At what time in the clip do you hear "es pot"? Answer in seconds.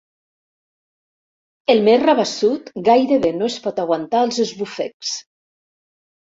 3.53-3.83